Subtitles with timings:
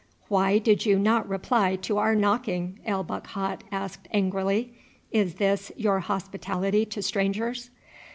[0.29, 4.73] "Why did you not reply to our knocking?" El Bakhat asked angrily.
[5.11, 7.69] "Is this your hospitality to strangers?"